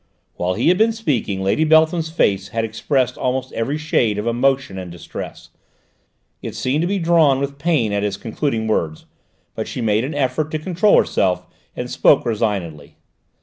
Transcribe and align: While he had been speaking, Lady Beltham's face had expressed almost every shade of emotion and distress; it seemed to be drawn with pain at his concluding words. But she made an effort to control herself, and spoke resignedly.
While 0.33 0.55
he 0.55 0.69
had 0.69 0.79
been 0.79 0.93
speaking, 0.93 1.43
Lady 1.43 1.63
Beltham's 1.63 2.09
face 2.09 2.47
had 2.47 2.65
expressed 2.65 3.17
almost 3.19 3.53
every 3.53 3.77
shade 3.77 4.17
of 4.17 4.25
emotion 4.25 4.79
and 4.79 4.91
distress; 4.91 5.49
it 6.41 6.55
seemed 6.55 6.81
to 6.81 6.87
be 6.87 6.97
drawn 6.97 7.39
with 7.39 7.59
pain 7.59 7.93
at 7.93 8.01
his 8.01 8.17
concluding 8.17 8.65
words. 8.65 9.05
But 9.53 9.67
she 9.67 9.79
made 9.79 10.03
an 10.03 10.15
effort 10.15 10.49
to 10.49 10.57
control 10.57 10.97
herself, 10.97 11.45
and 11.75 11.87
spoke 11.87 12.25
resignedly. 12.25 12.95